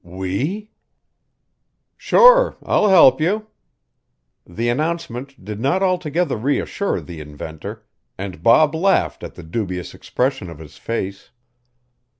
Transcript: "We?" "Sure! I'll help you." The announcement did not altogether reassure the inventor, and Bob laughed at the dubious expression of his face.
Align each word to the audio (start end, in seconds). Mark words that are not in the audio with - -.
"We?" 0.03 0.71
"Sure! 1.95 2.57
I'll 2.63 2.87
help 2.89 3.21
you." 3.21 3.45
The 4.47 4.67
announcement 4.67 5.45
did 5.45 5.59
not 5.59 5.83
altogether 5.83 6.37
reassure 6.37 6.99
the 7.01 7.19
inventor, 7.19 7.85
and 8.17 8.41
Bob 8.41 8.73
laughed 8.73 9.23
at 9.23 9.35
the 9.35 9.43
dubious 9.43 9.93
expression 9.93 10.49
of 10.49 10.57
his 10.57 10.77
face. 10.77 11.29